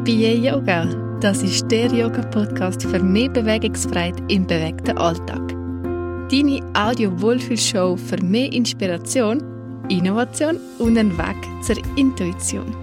[0.00, 0.86] Yippie Yoga.
[1.20, 5.42] Das ist der Yoga-Podcast für mehr Bewegungsfreiheit im bewegten Alltag.
[6.30, 9.42] Deine Audio-Wohlfühlshow für mehr Inspiration,
[9.90, 12.74] Innovation und einen Weg zur Intuition.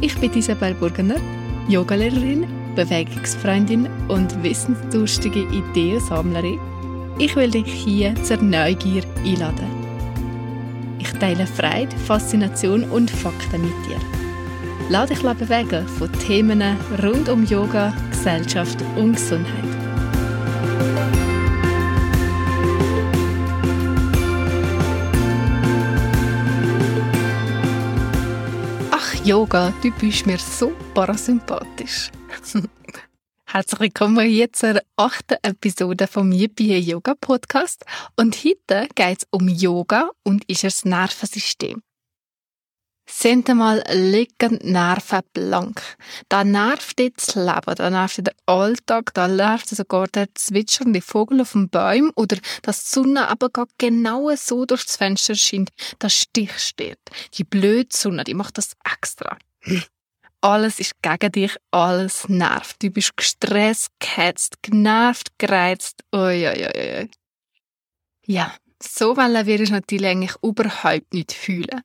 [0.00, 1.20] Ich bin Isabel Burgener,
[1.68, 2.46] Yogalehrerin,
[2.76, 6.58] Bewegungsfreundin und wissensdurstige Ideensammlerin.
[7.18, 9.68] Ich will dich hier zur Neugier einladen.
[10.98, 14.21] Ich teile Freude, Faszination und Fakten mit dir.
[14.92, 16.60] Lass dich bewegen von Themen
[17.02, 19.64] rund um Yoga, Gesellschaft und Gesundheit.
[28.90, 32.10] Ach, Yoga, du bist mir so parasympathisch.
[33.46, 37.86] Herzlich willkommen hier zur achten Episode vom Yippie Yoga Podcast.
[38.16, 41.82] Und heute geht es um Yoga und ist das Nervensystem.
[43.14, 45.82] Sind einmal liegen Nerven blank.
[46.30, 51.42] Da nervt jetzt das Leben, da nervt der Alltag, da nervt sogar der zwitschernde Vogel
[51.42, 55.68] auf dem Baum oder dass die Sonne aber genau so durchs Fenster scheint,
[55.98, 56.98] dass Stich steht.
[57.34, 59.36] Die blöde Sonne, die macht das extra.
[60.40, 62.82] Alles ist gegen dich, alles nervt.
[62.82, 66.02] Du bist gestresst, gehetzt, genervt, gereizt.
[66.14, 67.10] Ui, ui, ui.
[68.26, 71.82] Ja, so wollen wir uns natürlich eigentlich überhaupt nicht fühlen.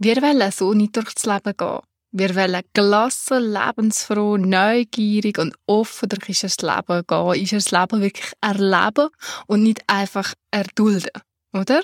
[0.00, 1.80] Wir wollen so nicht durchs Leben gehen.
[2.12, 7.48] Wir wollen gelassen, lebensfroh, neugierig und offen durch das Leben gehen.
[7.50, 9.08] Das Leben wirklich erleben
[9.48, 11.10] und nicht einfach erdulden,
[11.52, 11.82] oder?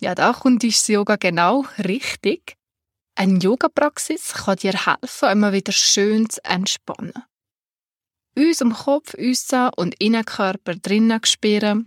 [0.00, 2.56] Ja, da kommt das Yoga genau richtig.
[3.14, 7.12] Eine Yoga-Praxis kann dir helfen, immer wieder schön zu entspannen.
[8.36, 11.86] Uns Kopf, uns und Innenkörper drinnen spüren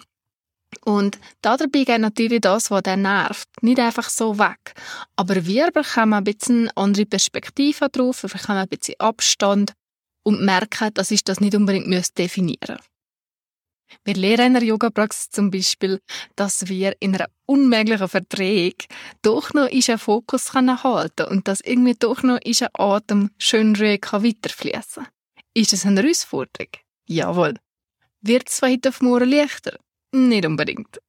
[0.83, 4.73] und dabei geht natürlich das, was dann nervt, nicht einfach so weg.
[5.15, 9.73] Aber wir bekommen ein bisschen andere Perspektive drauf, wir bekommen ein bisschen Abstand
[10.23, 12.85] und merken, dass ich das nicht unbedingt definieren muss.
[14.03, 15.99] Wir lernen in der Yoga-Praxis zum Beispiel,
[16.35, 18.73] dass wir in einer unmöglichen Verdrehung
[19.21, 20.77] doch noch einen Fokus halten
[21.15, 25.07] können und dass irgendwie doch noch ein Atem schön ruhig weiterfließen kann.
[25.53, 26.71] Ist es eine Herausforderung?
[27.07, 27.55] Jawohl.
[28.21, 29.77] Wird es heute auf morgen leichter?
[30.15, 31.01] Nicht unbedingt.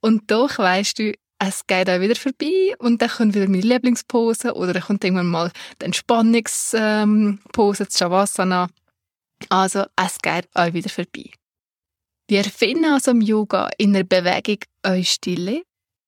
[0.00, 4.54] Und doch weißt du, es geht auch wieder vorbei und dann kommt wieder meine Lieblingspose
[4.54, 5.50] oder dann kommt irgendwann mal
[5.80, 8.68] die Entspannungspose, ähm, das Shavasana.
[9.48, 11.32] Also es geht auch wieder vorbei.
[12.28, 15.64] Wir finden also im Yoga in der Bewegung eure Stille,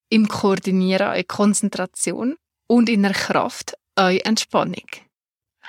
[0.09, 2.37] im Koordinieren eure Konzentration
[2.69, 4.87] und in der Kraft eure Entspannung.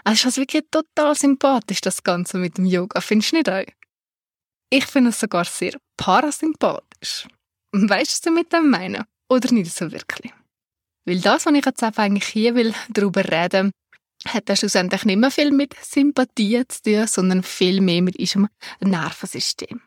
[0.03, 3.02] Es ist also wirklich total sympathisch, das Ganze mit dem Yoga.
[3.02, 3.66] Findest du nicht auch?
[4.70, 7.28] Ich finde es sogar sehr parasympathisch.
[7.72, 9.06] Weißt du, was ich dem meine?
[9.30, 10.34] Oder nicht so wirklich?
[11.06, 13.72] Weil das, was ich jetzt eigentlich hier will, darüber reden
[14.28, 18.48] hat das schlussendlich nicht mehr viel mit Sympathie zu tun, sondern viel mehr mit unserem
[18.80, 19.81] Nervensystem.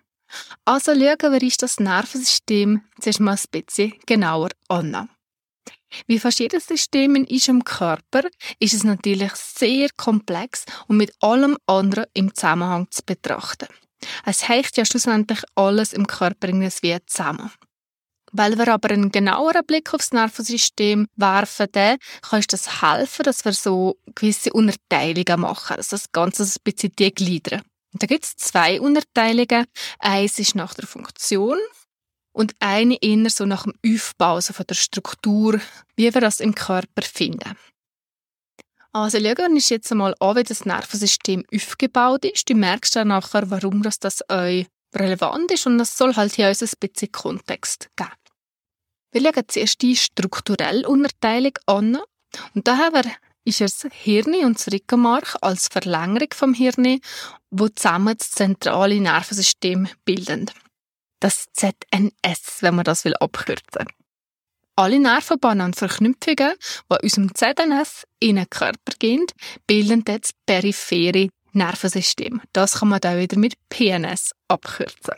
[0.64, 5.08] Also schauen wir uns das Nervensystem zuerst mal ein bisschen genauer an.
[6.06, 8.24] Wie fast jedes System in unserem Körper
[8.58, 13.68] ist es natürlich sehr komplex und mit allem anderen im Zusammenhang zu betrachten.
[14.24, 17.50] Es heicht ja schlussendlich alles im Körper irgendwie zusammen.
[18.32, 23.44] Weil wir aber einen genaueren Blick aufs Nervensystem werfen, dann kann uns das helfen, dass
[23.44, 27.62] wir so gewisse Unterteilungen machen, dass das Ganze ein bisschen degliedern.
[27.92, 29.64] Und da gibt es zwei Unterteilungen.
[29.98, 31.58] Eins ist nach der Funktion
[32.32, 35.60] und eine eher so nach dem Aufbau, also von der Struktur,
[35.96, 37.56] wie wir das im Körper finden.
[38.92, 42.48] Also schauen uns jetzt einmal an, wie das Nervensystem aufgebaut ist.
[42.48, 46.48] Du merkst dann nachher, warum das, das euch relevant ist und das soll halt hier
[46.48, 48.10] uns ein bisschen Kontext geben.
[49.12, 51.98] Wir schauen zuerst die strukturelle Unterteilung an
[52.54, 53.12] und da haben wir
[53.48, 57.00] ist das Hirn und das Rückenmark als Verlängerung vom Hirn,
[57.50, 60.50] wo zusammen das zentrale Nervensystem bilden.
[61.20, 63.86] Das ZNS, wenn man das will abkürzen.
[64.78, 66.54] Alle Nervenbahnen und Verknüpfungen,
[66.88, 69.26] die aus dem ZNS in den Körper gehen,
[69.66, 72.40] bilden das periphere Nervensystem.
[72.52, 75.16] Das kann man dann wieder mit PNS abkürzen.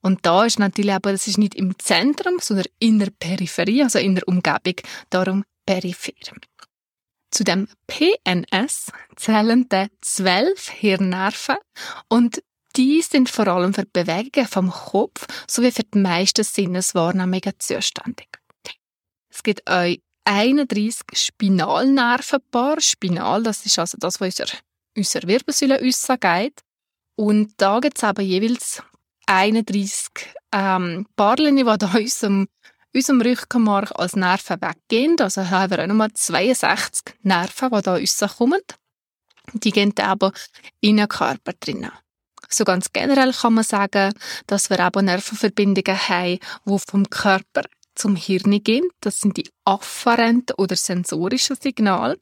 [0.00, 3.98] Und da ist natürlich aber, das ist nicht im Zentrum, sondern in der Peripherie, also
[3.98, 4.76] in der Umgebung,
[5.10, 6.12] darum peripher.
[7.32, 11.56] Zu dem PNS zählen dann zwölf Hirnnerven
[12.08, 12.44] und
[12.76, 18.28] die sind vor allem für Bewegungen vom Kopf sowie für die meisten Sinneswahrnehmungen zuständig.
[19.34, 22.80] Es gibt euch 31 Spinalnervenpaar.
[22.80, 24.52] Spinal, das ist also das, was unser,
[24.96, 26.60] unserer Wirbelsäule geht.
[27.16, 28.82] Und da gibt es eben jeweils
[29.26, 30.08] 31
[30.52, 32.48] ähm, Paarchen, die da unserem,
[32.94, 35.16] unserem Rückenmark als Nerven weggehen.
[35.20, 38.62] Also haben wir auch nochmal 62 Nerven, die da rauskommen.
[39.52, 40.32] Die gehen aber
[40.80, 41.92] in den Körper drinnen.
[42.48, 44.12] So ganz generell kann man sagen,
[44.46, 47.62] dass wir aber Nervenverbindungen haben, die vom Körper
[47.94, 48.88] zum Hirn gehen.
[49.00, 52.18] Das sind die afferenten oder sensorischen Signale.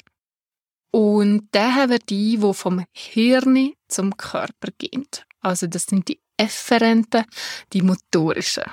[0.90, 5.08] Und dann haben wir die, die vom Hirn zum Körper gehen.
[5.40, 7.24] Also das sind die efferenten,
[7.72, 8.64] die motorischen.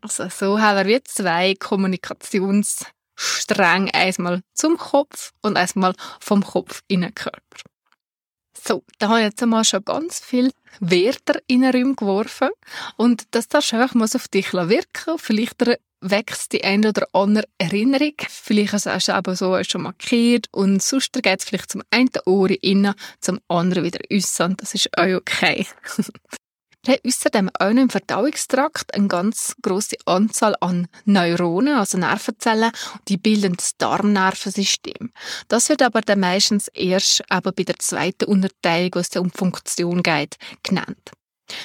[0.00, 7.02] Also so haben wir jetzt zwei Kommunikationsstränge, einmal zum Kopf und einmal vom Kopf in
[7.02, 7.40] den Körper.
[8.56, 12.50] So, da habe ich jetzt einmal schon ganz viel Wörter in den Raum geworfen
[12.96, 15.18] und das darfst du einfach mal auf dich wirken.
[15.18, 15.60] Vielleicht
[16.10, 18.14] wächst die eine oder andere Erinnerung.
[18.28, 22.50] Vielleicht hast du aber so schon markiert und sonst geht es vielleicht zum einen Ohr
[22.62, 24.56] innen, zum anderen wieder äußern.
[24.58, 25.66] Das ist auch okay.
[26.86, 32.72] Wir haben außerdem auch noch im Verdauungstrakt eine ganz große Anzahl an Neuronen, also Nervenzellen,
[33.08, 35.10] die bilden das Darmnervensystem.
[35.48, 40.02] Das wird aber dann meistens erst aber bei der zweiten Unterteilung, wo es um Funktion
[40.02, 41.12] geht, genannt.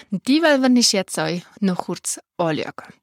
[0.09, 2.99] Und die wollen wir jetzt euch noch kurz anschauen.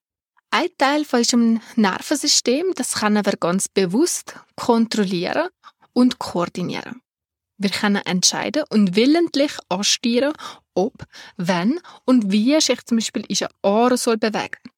[0.59, 5.49] Ein Teil von unserem Nervensystem, das können wir ganz bewusst kontrollieren
[5.93, 7.03] und koordinieren.
[7.59, 10.33] Wir können entscheiden und willentlich ansteuern,
[10.73, 11.05] ob,
[11.37, 14.71] wenn und wie sich zum Beispiel unser Ohr soll bewegen.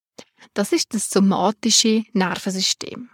[0.52, 3.10] Das ist das somatische Nervensystem.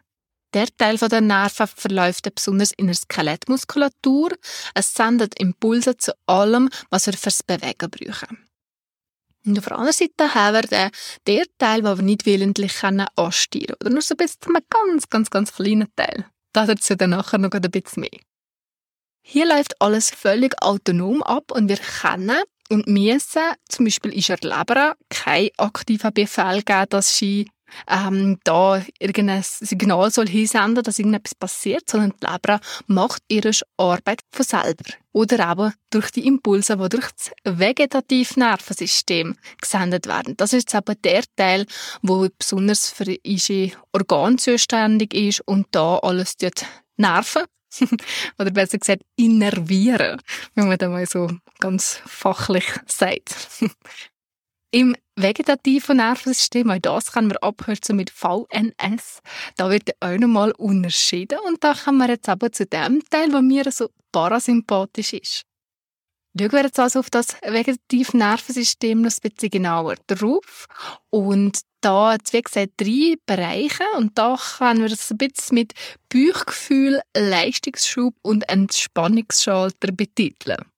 [0.54, 4.30] Der Teil der Nerven verläuft besonders in der Skelettmuskulatur.
[4.72, 8.43] Es sendet Impulse zu allem, was wir fürs Bewegen brauchen.
[9.46, 10.90] Und auf der anderen Seite haben wir den,
[11.26, 13.76] den Teil, den wir nicht willentlich ansteuern können.
[13.80, 16.26] Oder nur so ein bisschen einen ganz, ganz, ganz kleinen Teil.
[16.52, 18.20] Dazu dann nachher noch ein bisschen mehr.
[19.26, 24.38] Hier läuft alles völlig autonom ab und wir können und müssen, zum Beispiel ist der
[24.42, 27.50] Leber kein aktiver Befehl geben, dass sie
[27.88, 34.20] ähm, da irgendein Signal soll hinsenden, dass irgendetwas passiert, sondern die Leber macht ihre Arbeit
[34.30, 34.84] von selber.
[35.12, 40.36] Oder aber durch die Impulse, die durch das vegetative Nervensystem gesendet werden.
[40.36, 41.66] Das ist aber der Teil,
[42.02, 47.44] wo besonders für unsere Organe zuständig ist und da alles dort Nerven
[48.38, 50.20] oder besser gesagt innervieren,
[50.54, 53.34] wenn man das mal so ganz fachlich sagt.
[54.74, 59.20] Im vegetativen Nervensystem, auch das kann man abkürzen mit VNS,
[59.56, 63.40] da wird auch nochmal unterschieden und da kommen wir jetzt aber zu dem Teil, der
[63.40, 65.42] mir so parasympathisch ist.
[66.36, 70.66] Schauen wir jetzt also auf das vegetative Nervensystem noch ein bisschen genauer drauf.
[71.08, 73.84] Und da, wie gesagt, drei Bereiche.
[73.96, 75.74] Und da können wir das ein bisschen mit
[76.12, 80.73] Bauchgefühl, Leistungsschub und Entspannungsschalter betiteln.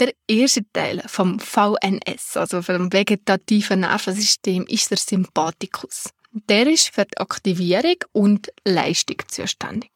[0.00, 6.10] Der erste Teil vom VNS, also vom vegetativen Nervensystem, ist der Sympathikus.
[6.32, 9.90] Der ist für die Aktivierung und Leistung zuständig.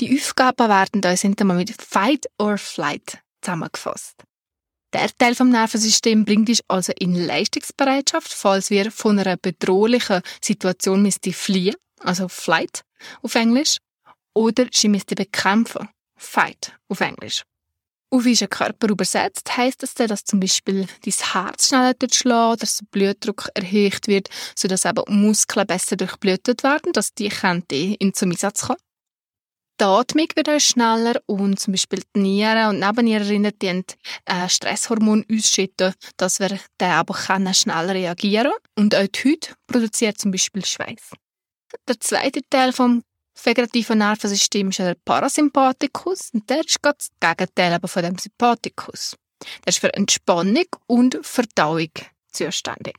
[0.00, 4.24] Die Aufgaben werden da sind einmal mit Fight or Flight zusammengefasst.
[4.92, 11.02] Der Teil vom Nervensystem bringt dich also in Leistungsbereitschaft, falls wir von einer bedrohlichen Situation
[11.02, 12.82] müsste fliehen, also Flight
[13.22, 13.78] auf Englisch,
[14.34, 17.42] oder sie müsste bekämpfen, Fight auf Englisch.
[18.10, 22.76] Auf unseren Körper übersetzt heißt das dann, dass zum Beispiel dein Herz schneller schlägt, dass
[22.78, 27.30] der Blutdruck erhöht wird, sodass eben Muskeln besser durchblutet werden, dass die
[27.94, 28.78] in zum Einsatz kommen.
[29.78, 33.84] Die Atmung wird auch schneller und zum Beispiel die Nieren und Nebennieren die
[34.24, 37.14] äh, Stresshormon ausschütten, dass wir dann aber
[37.52, 38.86] schneller reagieren können.
[38.86, 41.12] Und auch die Haut produziert zum Beispiel Schweiß.
[41.86, 43.02] Der zweite Teil vom
[43.42, 49.16] vegetativen Nervensystem ist der Parasympathikus und der ist ganz das Gegenteil aber von dem Sympathikus.
[49.64, 51.90] Der ist für Entspannung und Verdauung
[52.32, 52.96] zuständig.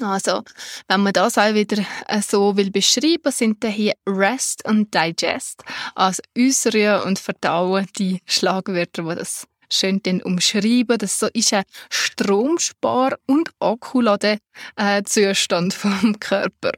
[0.00, 0.42] Also,
[0.88, 5.62] wenn man das auch wieder äh, so will beschreiben, sind da hier Rest und Digest,
[5.94, 10.98] also Äußere und Verdauen, die Schlagwörter, die das schön dann umschreiben.
[10.98, 16.72] Das ist ein Stromspar- und Akkuladezustand vom Körper.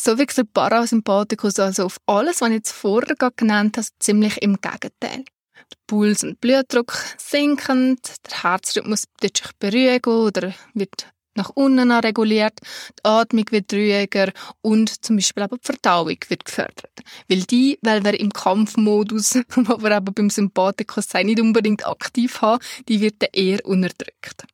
[0.00, 4.60] So wie der Parasympathikus also auf alles, was ich jetzt vorher genannt habe, ziemlich im
[4.60, 5.24] Gegenteil.
[5.70, 7.98] Der Puls und Blutdruck sinken,
[8.30, 12.60] der Herzrhythmus wird sich beruhigen oder wird nach unten reguliert,
[12.98, 16.92] die Atmung wird ruhiger und zum Beispiel aber die Verdauung wird gefördert.
[17.28, 22.62] Weil die, weil wir im Kampfmodus, wo wir aber beim Sympathikus nicht unbedingt aktiv haben,
[22.88, 24.44] die wird dann eher unterdrückt.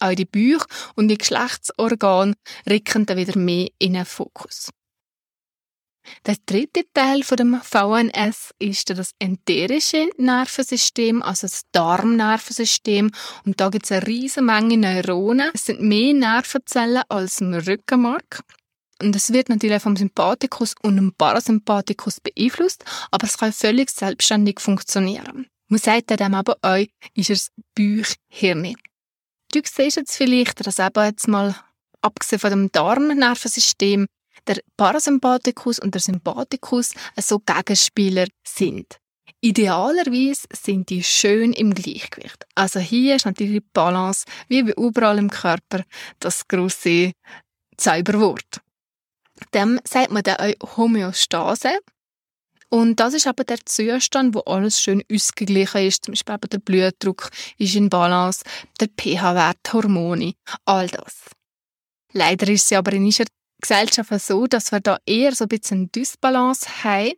[0.00, 0.64] Auch die Bauch
[0.94, 2.34] und die Geschlechtsorgane
[2.68, 4.70] rücken dann wieder mehr in den Fokus.
[6.26, 13.10] Der dritte Teil von dem VNS ist das enterische Nervensystem, also das Darmnervensystem.
[13.44, 15.50] Und da gibt es eine riesige Menge Neuronen.
[15.54, 18.42] Es sind mehr Nervenzellen als im Rückenmark.
[19.00, 24.58] Und es wird natürlich vom Sympathikus und dem Parasympathikus beeinflusst, aber es kann völlig selbstständig
[24.60, 25.46] funktionieren.
[25.68, 26.84] Man sagt dem aber auch,
[27.14, 28.74] ist es Bauchhirn.
[29.52, 31.54] Du siehst jetzt vielleicht, dass eben jetzt mal,
[32.02, 34.06] abgesehen von dem Darmnervensystem,
[34.46, 38.98] der Parasympathikus und der Sympathikus so Gegenspieler sind.
[39.40, 42.44] Idealerweise sind die schön im Gleichgewicht.
[42.56, 45.84] Also hier ist natürlich die Balance, wie überall im Körper,
[46.18, 47.12] das große
[47.76, 48.60] Zauberwort.
[49.54, 51.78] Dem sagt man dann auch Homöostase.
[52.70, 56.04] Und das ist aber der Zustand, wo alles schön ausgeglichen ist.
[56.04, 58.42] Zum Beispiel der Blutdruck ist in Balance,
[58.80, 60.34] der pH-Wert, Hormone,
[60.66, 61.30] all das.
[62.12, 63.28] Leider ist es aber in unserer
[63.60, 67.12] Gesellschaft so, dass wir da eher so ein bisschen Dysbalance haben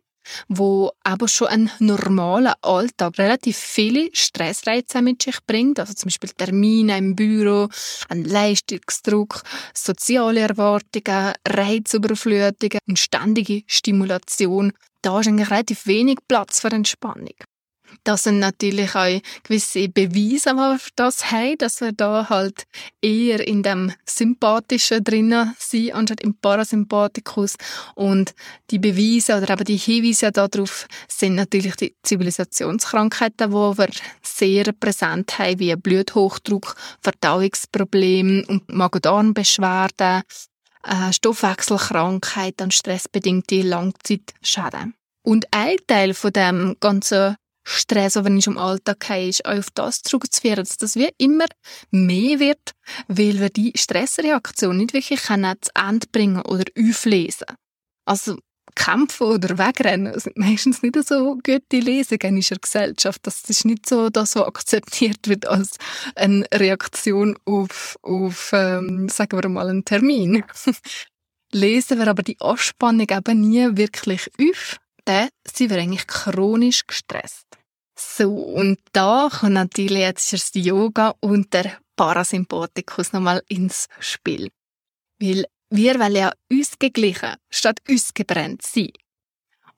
[0.47, 6.29] wo aber schon ein normaler Alltag relativ viele Stressreize mit sich bringt, also zum Beispiel
[6.29, 7.69] Termine im Büro,
[8.09, 9.43] ein Leistungsdruck,
[9.73, 14.73] soziale Erwartungen, Reizüberflutungen und ständige Stimulation.
[15.01, 17.33] Da ist eigentlich relativ wenig Platz für Entspannung.
[18.03, 22.65] Das sind natürlich auch gewisse Beweise, die wir das haben, dass wir da halt
[23.01, 27.55] eher in dem Sympathischen drinnen sind, anstatt im Parasympathikus.
[27.95, 28.33] Und
[28.69, 33.89] die Beweise oder eben die Hinweise darauf sind natürlich die Zivilisationskrankheiten, die wir
[34.21, 40.23] sehr präsent haben, wie Bluthochdruck, Verdauungsprobleme und Magen-Darm-Beschwerden,
[40.83, 44.95] äh, Stoffwechselkrankheiten und stressbedingte Langzeitschäden.
[45.23, 50.01] Und ein Teil von dem ganzen Stress, wenn ich im Alltag ist auch auf das
[50.01, 51.45] zurückzuführen, dass das wie immer
[51.91, 52.71] mehr wird,
[53.07, 57.47] weil wir die Stressreaktion nicht wirklich zu Ende bringen oder auflesen.
[58.05, 58.37] Also
[58.75, 63.19] Kämpfen oder Wegrennen sind meistens nicht so gute Lesungen in unserer Gesellschaft.
[63.23, 65.77] Das ist nicht so das, was akzeptiert wird als
[66.15, 70.43] eine Reaktion auf, auf ähm, sagen wir mal, einen Termin.
[71.51, 77.47] Lesen wir aber die Anspannung eben nie wirklich auf, dann sind wir eigentlich chronisch gestresst.
[77.97, 84.49] So, und da kommt natürlich jetzt das Yoga und der Parasympathikus nochmal ins Spiel.
[85.19, 88.91] Weil wir wollen ja ausgeglichen statt ausgebrennt sein.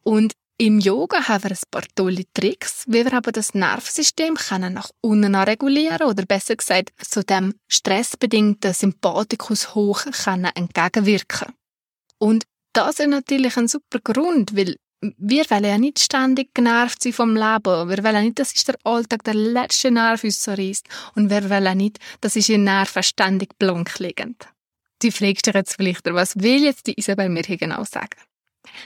[0.04, 4.74] Und im Yoga haben wir ein paar tolle Tricks, wie wir aber das Nervensystem können
[4.74, 11.54] nach unten regulieren oder besser gesagt, zu dem stressbedingten Sympathikus hoch können entgegenwirken.
[12.20, 14.78] Und das ist natürlich ein super Grund, weil
[15.18, 17.90] wir wollen ja nicht ständig genervt sein vom Leben.
[17.90, 20.88] Wir wollen nicht, dass ist der Alltag der letzte Nerv uns so reißt.
[21.16, 24.48] Und wir wollen nicht, dass ist ihr Nerven ständig blank liegend.
[25.02, 28.18] Du fragst dich jetzt vielleicht, was will jetzt die Isabel mir hier genau sagen?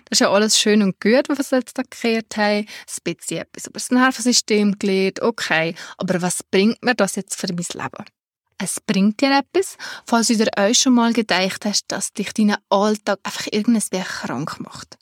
[0.06, 2.66] Das ist ja alles schön und gut, was wir jetzt da gekehrt haben.
[2.66, 2.68] Ein
[3.04, 5.76] bisschen etwas über das Nervensystem gelernt, okay.
[5.98, 8.06] Aber was bringt mir das jetzt für mein Leben?
[8.58, 12.56] Es bringt dir etwas, falls du dir euch schon mal gedacht hast, dass dich dein
[12.70, 14.98] Alltag einfach irgendwas krank macht.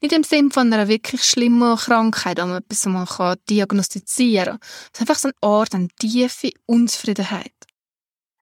[0.00, 4.60] Nicht im Sinn von einer wirklich schlimmen Krankheit, um etwas man kann diagnostizieren kann.
[4.92, 7.52] Es ist einfach so eine Art, eine tiefe Unzufriedenheit.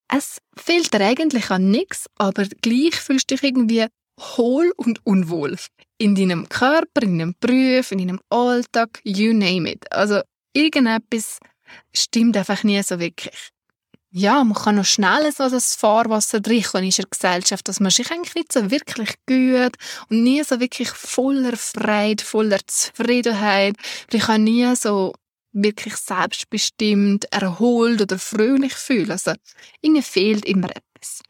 [0.08, 3.86] Es fehlt dir eigentlich an nichts, aber gleich fühlst du dich irgendwie
[4.18, 5.56] hohl und unwohl.
[5.98, 9.90] In deinem Körper, in deinem Beruf, in deinem Alltag, you name it.
[9.92, 10.22] Also
[10.54, 11.38] irgendetwas
[11.92, 13.50] stimmt einfach nie so wirklich
[14.10, 18.10] ja, man kann noch schnell so das Fahrwasser trinken in unserer Gesellschaft, dass man sich
[18.10, 19.76] eigentlich nicht so wirklich gut
[20.08, 23.76] und nie so wirklich voller Freude, voller Zufriedenheit,
[24.10, 25.12] ich kann nie so
[25.52, 29.10] wirklich selbstbestimmt, erholt oder fröhlich fühlen.
[29.10, 29.32] Also,
[29.80, 31.22] irgendwie fehlt immer etwas.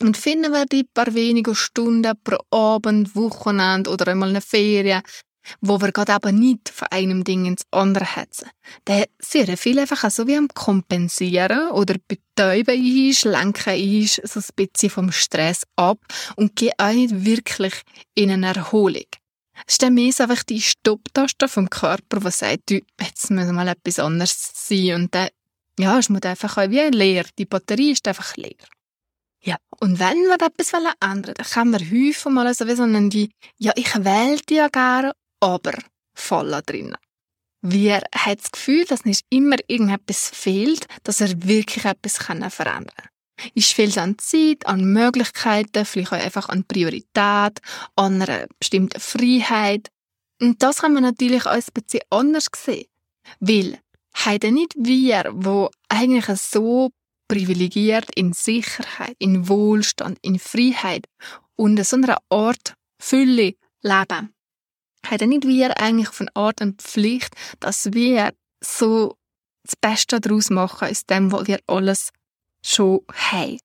[0.00, 5.02] Und finden wir die paar wenige Stunden pro Abend, Wochenende oder einmal eine Ferien,
[5.60, 8.50] wo wir gerade eben nicht von einem Ding ins andere hetzen.
[8.84, 14.66] Dann sind viele einfach so wie am Kompensieren oder betäuben ist, lenken ist, so ein
[14.66, 15.98] bisschen vom Stress ab
[16.36, 17.74] und gehen auch nicht wirklich
[18.14, 19.06] in eine Erholung.
[19.66, 23.46] Es ist dann mehr so einfach die Stopptaste vom Körper, die sagt, du, jetzt muss
[23.46, 25.28] mal etwas anderes sein und dann,
[25.78, 27.24] ja, es muss einfach auch wie leer.
[27.38, 28.56] Die Batterie ist einfach leer.
[29.44, 33.10] Ja, und wenn wir etwas ändern dann können wir häufig mal so wie so einen,
[33.10, 35.72] die, ja, ich wähle die ja gerne aber
[36.14, 36.96] voll drin.
[37.62, 43.08] Wir haben das Gefühl, dass nicht immer irgendetwas fehlt, dass er wirklich etwas verändern kann.
[43.54, 47.60] Ist viel an Zeit, an Möglichkeiten, vielleicht auch einfach an Priorität,
[47.96, 49.88] an einer bestimmten Freiheit.
[50.40, 52.86] Und das kann man natürlich auch ein bisschen anders sehen.
[53.40, 53.78] Weil,
[54.14, 56.90] haben nicht wir, wo eigentlich so
[57.28, 61.06] privilegiert in Sicherheit, in Wohlstand, in Freiheit
[61.56, 64.34] und so einer Art Fülle leben,
[65.06, 68.32] haben nicht wir eigentlich von Art und Pflicht, dass wir
[68.62, 69.16] so
[69.64, 72.10] das Beste daraus machen aus dem, was wir alles
[72.64, 73.58] schon haben.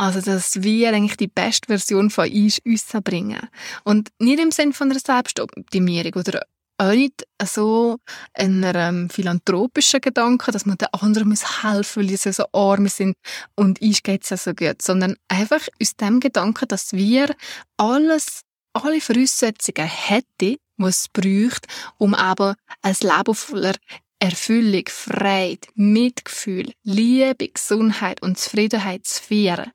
[0.00, 2.60] Also, dass wir eigentlich die beste Version von uns,
[3.04, 3.48] bringen.
[3.84, 6.42] Und nicht im Sinne von einer Selbstoptimierung oder
[6.80, 7.98] auch nicht so
[8.34, 13.16] ein ähm, philanthropischer Gedanke, dass man den anderen muss helfen, weil sie so arm sind
[13.56, 17.34] und uns geht's ja so gut, sondern einfach aus dem Gedanken, dass wir
[17.76, 18.42] alles,
[18.74, 21.66] alle Voraussetzungen hätten, was es braucht,
[21.98, 23.74] um aber ein Leben voller
[24.20, 29.70] Erfüllung, Freude, Mitgefühl, Liebe, Gesundheit und Zufriedenheit zu führen.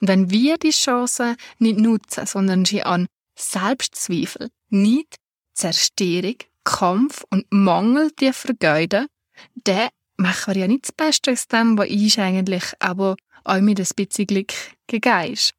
[0.00, 3.06] Und wenn wir die Chance nicht nutzen, sondern sie an
[3.38, 5.16] Selbstzweifel, nicht
[5.54, 9.06] Zerstörung, Kampf und Mangel die vergeuden,
[9.54, 13.80] dann machen wir ja nicht das Beste aus dem, was uns eigentlich aber auch mit
[13.80, 14.52] ein bisschen Glück
[14.86, 15.54] gegeben ist.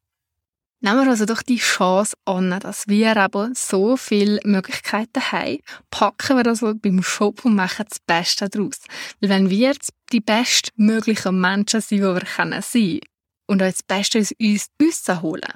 [0.80, 5.58] Nehmen wir also doch die Chance an, dass wir aber so viele Möglichkeiten haben,
[5.90, 8.78] packen wir also beim Shop und machen das Beste daraus.
[9.20, 9.74] Weil wenn wir
[10.12, 13.00] die bestmöglichen Menschen sind, die wir sein können
[13.48, 15.52] und auch das Beste aus uns rausholen,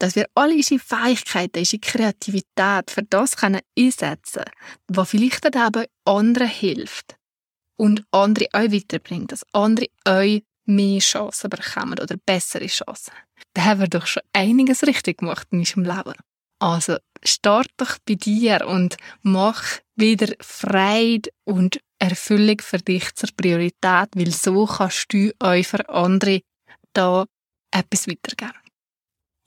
[0.00, 4.54] dass wir alle unsere Fähigkeiten, unsere Kreativität für das können einsetzen können,
[4.88, 7.16] was vielleicht dann eben anderen hilft
[7.76, 10.40] und andere auch weiterbringt, dass andere auch
[10.74, 13.12] mehr Chancen bekommen oder bessere Chancen.
[13.54, 16.14] Dann haben wir doch schon einiges richtig gemacht in unserem Leben.
[16.60, 19.64] Also start doch bei dir und mach
[19.96, 26.40] wieder Freude und Erfüllung für dich zur Priorität, weil so kannst du euch für andere
[26.92, 27.26] da
[27.70, 28.69] etwas weitergeben.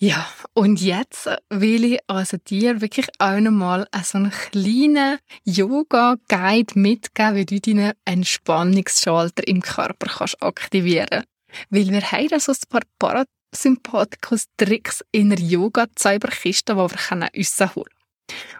[0.05, 7.37] Ja, und jetzt will ich also dir wirklich auch nochmal so einen kleinen Yoga-Guide mitgeben,
[7.37, 11.23] wie du deinen Entspannungsschalter im Körper kannst aktivieren.
[11.69, 17.85] Weil wir haben also ein paar Parasympathikus-Tricks in der Yoga-Zauberkiste, die wir rausholen können.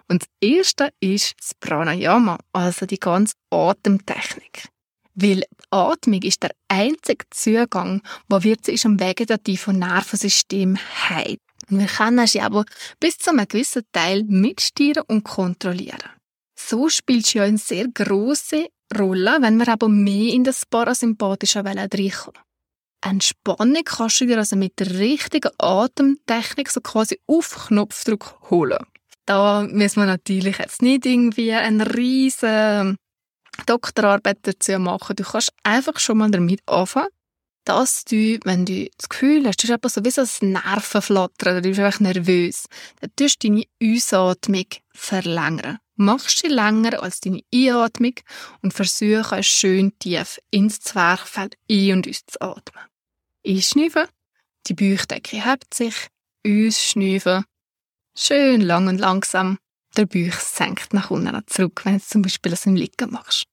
[0.07, 4.69] Und das erste ist das Pranayama, also die ganze Atemtechnik.
[5.15, 11.37] Weil Atmung ist der einzige Zugang, wo wir zu unserem vegetativen Nervensystem haben.
[11.69, 12.65] Und wir können sie aber
[12.99, 15.99] bis zu einem gewissen Teil mitsteuern und kontrollieren.
[16.55, 18.67] So spielt sie ja eine sehr große
[18.97, 22.41] Rolle, wenn wir aber mehr in das parasympathische Wellen reinkommen.
[23.03, 28.85] Entspannung kannst du dir also mit der richtigen Atemtechnik so quasi auf Knopfdruck holen.
[29.25, 32.97] Da müssen wir natürlich jetzt nicht irgendwie einen riesen
[33.65, 35.15] Doktorarbeit dazu machen.
[35.15, 37.09] Du kannst einfach schon mal damit anfangen,
[37.65, 41.63] dass du, wenn du das Gefühl hast, du hast etwas so wie so ein Nervenflattern,
[41.63, 42.65] du bist einfach nervös,
[42.99, 45.79] dann tust du deine Ausatmung verlängern.
[45.95, 48.15] Machst sie länger als deine Einatmung
[48.61, 52.83] und versuche schön tief ins Zwerchfeld ein- und auszuatmen.
[53.45, 54.07] Einschnüffeln,
[54.67, 56.07] die Bauchdecke hebt sich,
[56.45, 57.45] ausschnüffeln,
[58.17, 59.59] schön lang und langsam
[59.97, 63.45] der Bauch senkt nach unten zurück, wenn du zum Beispiel das im Liegen machst.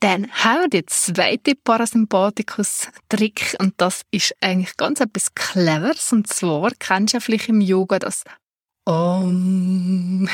[0.00, 6.70] Dann haben wir den zweiten Parasympathikus-Trick und das ist eigentlich ganz etwas Cleveres und zwar
[6.78, 8.24] kennst du ja vielleicht im Yoga das
[8.86, 10.26] Om.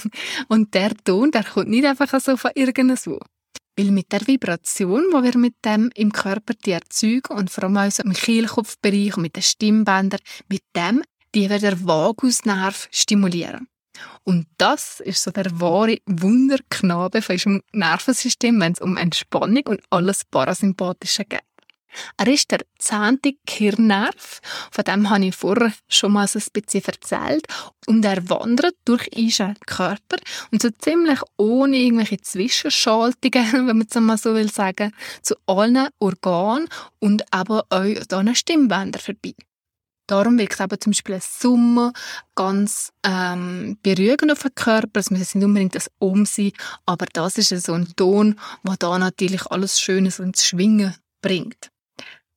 [0.48, 3.20] und der Ton, der kommt nicht einfach so von irgendwo.
[3.76, 7.76] Weil mit der Vibration, die wir mit dem im Körper die erzeugen und vor allem
[7.76, 11.02] auch im Kehlkopfbereich und mit den Stimmbändern, mit dem,
[11.34, 13.68] die wir den Vagusnerv stimulieren.
[14.24, 19.82] Und das ist so der wahre Wunderknabe von unserem Nervensystem, wenn es um Entspannung und
[19.90, 21.40] alles Parasympathische geht.
[22.16, 26.84] Er ist der zehnte Kirnnerv, von dem habe ich vorher schon mal so ein bisschen
[26.84, 27.46] erzählt.
[27.86, 30.16] Und er wandert durch unseren Körper
[30.50, 35.88] und so ziemlich ohne irgendwelche Zwischenschaltungen, wenn man es mal so will sagen, zu allen
[35.98, 39.34] Organen und aber auch an den Stimmbändern vorbei.
[40.06, 41.92] Darum wirkt eben zum Beispiel ein Summen
[42.34, 45.00] ganz ähm, beruhigend auf den Körper.
[45.00, 46.52] Es muss nicht unbedingt das Um sein,
[46.86, 51.70] aber das ist so ein Ton, der da natürlich alles Schönes ins Schwingen bringt.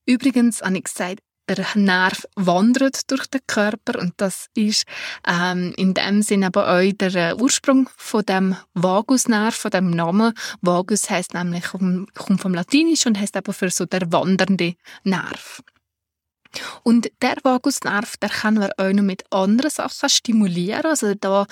[0.06, 4.86] Übrigens habe ich gesagt, der Nerv wandert durch den Körper und das ist
[5.28, 10.34] ähm, in dem Sinne aber auch der äh, Ursprung von dem Vagusnerv, von dem Namen.
[10.62, 14.74] Vagus heißt nämlich kommt vom Latinisch und heißt aber für so der wandernde
[15.04, 15.62] Nerv.
[16.84, 20.86] Und der Vagusnerv, der kann man auch noch mit anderen Sachen stimulieren.
[20.86, 21.46] Also da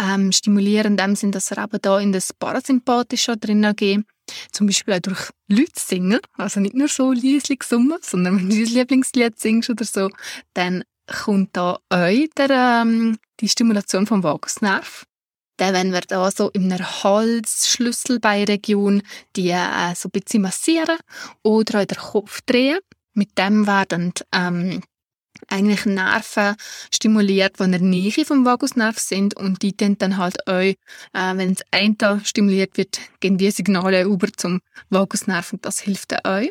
[0.00, 4.04] ähm, stimulieren in dem Sinn, dass er eben da in das Parasympathische drinnen geht.
[4.52, 6.20] Zum Beispiel auch durch Leute singen.
[6.36, 10.10] Also nicht nur so leislich summen, sondern wenn du dein Lieblingslied singst oder so,
[10.54, 15.04] dann kommt da auch der, ähm, die Stimulation vom Vagusnerv.
[15.56, 19.02] Dann, wenn wir da so in einer Hals-Schlüsselbeinregion
[19.34, 20.98] die äh, so ein bisschen massieren
[21.42, 22.78] oder auch den Kopf drehen,
[23.18, 24.80] mit dem werden ähm,
[25.48, 26.56] eigentlich Nerven
[26.92, 30.76] stimuliert, die in der Nähe vom Vagusnerv sind und die dann halt auch, äh,
[31.12, 36.20] wenn das eine stimuliert wird, gehen die Signale über zum Vagusnerv und das hilft dann
[36.24, 36.48] auch.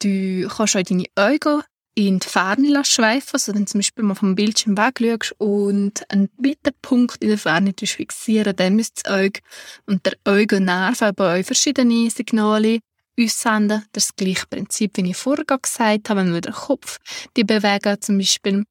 [0.00, 1.62] Du kannst auch deine Augen
[1.94, 6.28] in die Ferne schweifen Also wenn du zum Beispiel mal vom Bildschirm wegschaust und einen
[6.38, 9.40] Bitterpunkt in der Ferne fixieren, dann müsst das Auge
[9.86, 12.78] und der Augennerv bei euch verschiedene Signale
[13.18, 13.84] uns senden.
[13.92, 16.98] Das ist das gleiche Prinzip, wie ich vorher gesagt habe, wenn wir den Kopf
[17.36, 18.64] die bewegen, zum Beispiel,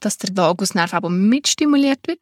[0.00, 2.20] dass der Vagusnerv aber mitstimuliert wird.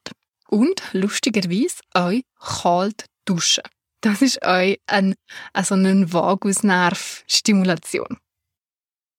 [0.49, 3.65] Und lustigerweise euch kalt duschen.
[4.01, 5.15] Das ist euch ein,
[5.53, 8.19] also eine Vagusnerv-Stimulation.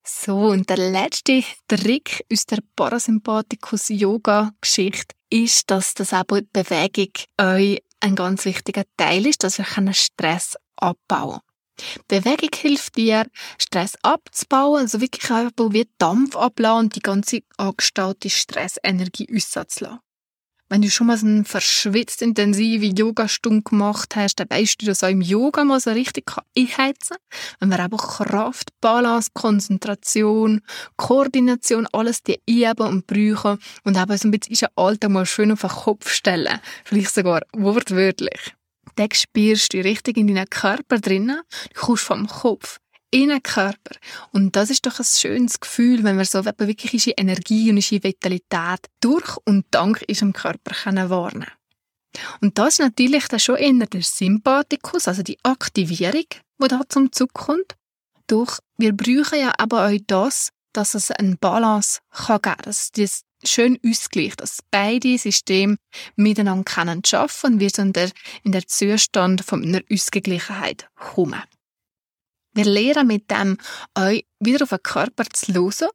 [0.04, 8.16] So, und der letzte Trick aus der Parasympathikus-Yoga-Geschichte ist, dass das aber Bewegung euch ein
[8.16, 11.42] ganz wichtiger Teil ist, dass ihr Stress abbauen
[12.08, 13.26] Bewegung hilft dir,
[13.58, 20.00] Stress abzubauen, also wirklich einfach wie Dampf abladen und die ganze angestaute Stressenergie auszulassen.
[20.72, 25.04] Wenn du schon mal so eine verschwitzt intensive Yogastunde gemacht hast, dann weißt du, dass
[25.04, 27.58] auch im Yoga mal so richtig einheizen kann.
[27.60, 30.62] Wenn wir einfach Kraft, Balance, Konzentration,
[30.96, 35.52] Koordination, alles die üben und brauchen und eben so ein bisschen den Alltag mal schön
[35.52, 36.62] auf den Kopf stellen.
[36.86, 38.54] Vielleicht sogar wortwörtlich.
[39.02, 41.42] Dann spürst du richtig in deinen Körper drinnen.
[41.74, 42.78] Du kommst vom Kopf
[43.10, 43.96] in den Körper.
[44.32, 48.04] Und das ist doch ein schönes Gefühl, wenn man so wirklich unsere Energie und unsere
[48.04, 51.52] Vitalität durch und dank unserem Körper können wahrnehmen
[52.42, 56.28] Und das ist natürlich dann schon eher der Sympathikus, also die Aktivierung,
[56.62, 57.76] die da zum Zug kommt.
[58.28, 62.92] Doch wir brauchen ja aber auch das, dass es eine Balance kann geben kann, dass
[62.92, 65.78] das schön ausgleicht, dass beide Systeme
[66.16, 71.42] miteinander können arbeiten und wir so in der, Zustand von einer Ausgeglichenheit kommen.
[72.54, 73.58] Wir lernen mit dem,
[73.98, 75.90] euch wieder auf den Körper zu hören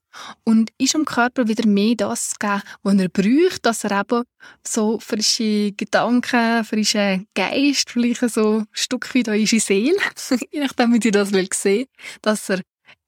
[0.45, 4.25] und ist dem Körper wieder mehr das zu geben, was er braucht, dass er eben
[4.67, 9.99] so frische Gedanken, frische Geist, vielleicht so ein Stück weit unsere Seele,
[10.51, 11.89] je nachdem, wie ihr das will sehen,
[12.23, 12.63] dass er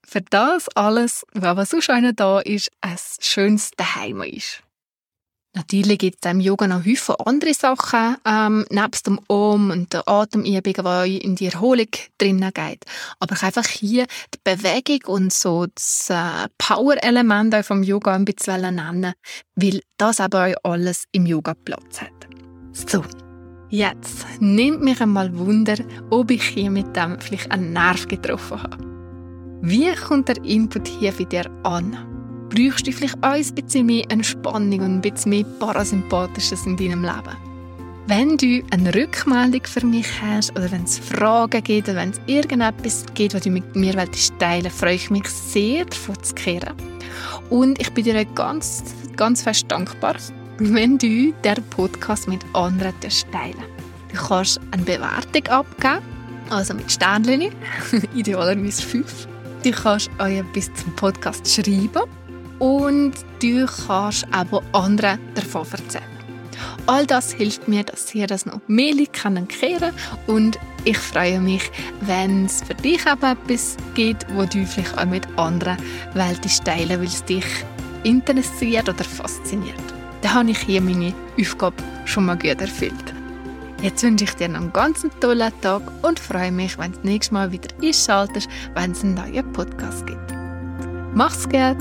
[0.09, 4.63] für das alles, was sonst einer da ist, ein schönes Daheim ist.
[5.55, 10.07] Natürlich gibt es im Yoga noch häufig andere Sachen, ähm, nebst dem Om und der
[10.07, 11.87] Atemübungen, die in die Erholung
[12.19, 12.85] drinnen geht.
[13.19, 18.75] Aber ich einfach hier die Bewegung und so das äh, Power-Element vom Yoga ein bisschen
[18.75, 19.13] nennen,
[19.55, 22.27] weil das aber alles im Yoga Platz hat.
[22.71, 23.03] So,
[23.69, 25.77] jetzt nimmt mich einmal Wunder,
[26.11, 28.98] ob ich hier mit dem vielleicht einen Nerv getroffen habe.
[29.61, 31.97] Wie kommt der Input hier bei dir an?
[32.49, 37.37] brauchst du vielleicht ein bisschen mehr Entspannung und ein bisschen mehr Parasympathisches in deinem Leben.
[38.07, 42.19] Wenn du eine Rückmeldung für mich hast oder wenn es Fragen gibt oder wenn es
[42.25, 46.73] irgendetwas gibt, was du mit mir teilen willst, freue ich mich sehr, davon zu kehren.
[47.51, 48.83] Und ich bin dir ganz,
[49.15, 50.15] ganz fest dankbar,
[50.57, 53.63] wenn du diesen Podcast mit anderen teilen
[54.11, 56.03] Du kannst eine Bewertung abgeben,
[56.49, 57.51] also mit Sternchen,
[58.15, 59.27] idealerweise fünf.
[59.63, 62.03] Du kannst auch etwas zum Podcast schreiben
[62.59, 66.03] und du kannst aber anderen davon erzählen.
[66.85, 69.91] All das hilft mir, dass ihr das noch mehr kennen kehren
[70.27, 71.69] und ich freue mich,
[72.01, 75.77] wenn es für dich aber etwas gibt, wo du vielleicht auch mit anderen
[76.13, 77.45] Welten teilen, weil es dich
[78.03, 79.75] interessiert oder fasziniert.
[80.21, 83.18] Dann habe ich hier meine Aufgabe schon mal gut erfüllt.
[83.81, 87.05] Jetzt wünsche ich dir noch einen ganz tollen Tag und freue mich, wenn du das
[87.05, 90.33] nächste Mal wieder einschaltest, wenn es einen neuen Podcast gibt.
[91.13, 91.77] Mach's gut!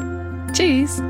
[0.53, 1.03] Tschüss!